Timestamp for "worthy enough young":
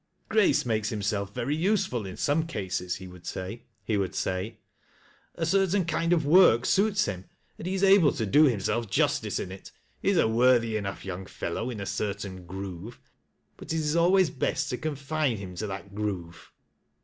10.27-11.27